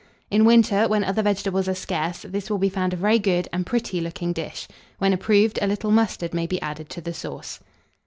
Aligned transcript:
In 0.31 0.45
winter, 0.45 0.87
when 0.87 1.03
other 1.03 1.21
vegetables 1.21 1.67
are 1.69 1.75
scarce, 1.75 2.23
this 2.27 2.49
will 2.49 2.57
be 2.57 2.69
found 2.69 2.91
a 2.91 2.95
very 2.95 3.19
good 3.19 3.47
and 3.53 3.67
pretty 3.67 4.01
looking 4.01 4.33
dish: 4.33 4.67
when 4.97 5.13
approved, 5.13 5.59
a 5.61 5.67
little 5.67 5.91
mustard 5.91 6.33
may 6.33 6.47
be 6.47 6.59
added 6.59 6.89
to 6.89 7.01
the 7.01 7.13
sauce. 7.13 7.59